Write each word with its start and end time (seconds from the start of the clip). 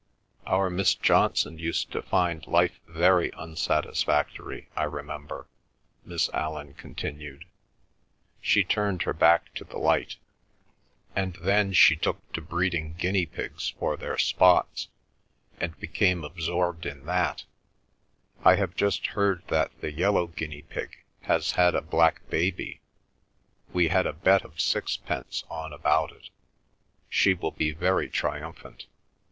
"Our 0.47 0.71
Miss 0.71 0.95
Johnson 0.95 1.59
used 1.59 1.91
to 1.91 2.01
find 2.01 2.47
life 2.47 2.79
very 2.87 3.31
unsatisfactory, 3.35 4.67
I 4.75 4.85
remember," 4.85 5.45
Miss 6.03 6.27
Allan 6.29 6.73
continued. 6.73 7.45
She 8.41 8.63
turned 8.63 9.03
her 9.03 9.13
back 9.13 9.53
to 9.53 9.63
the 9.63 9.77
light. 9.77 10.15
"And 11.15 11.35
then 11.35 11.71
she 11.73 11.95
took 11.95 12.33
to 12.33 12.41
breeding 12.41 12.95
guinea 12.97 13.27
pigs 13.27 13.69
for 13.79 13.95
their 13.95 14.17
spots, 14.17 14.87
and 15.59 15.79
became 15.79 16.23
absorbed 16.23 16.87
in 16.87 17.05
that. 17.05 17.43
I 18.43 18.55
have 18.55 18.75
just 18.75 19.05
heard 19.13 19.43
that 19.49 19.69
the 19.81 19.91
yellow 19.91 20.25
guinea 20.25 20.63
pig 20.63 20.97
has 21.25 21.51
had 21.51 21.75
a 21.75 21.81
black 21.81 22.27
baby. 22.27 22.81
We 23.71 23.89
had 23.89 24.07
a 24.07 24.13
bet 24.13 24.43
of 24.45 24.59
sixpence 24.59 25.43
on 25.47 25.71
about 25.71 26.11
it. 26.11 26.31
She 27.07 27.35
will 27.35 27.51
be 27.51 27.71
very 27.71 28.09
triumphant." 28.09 28.87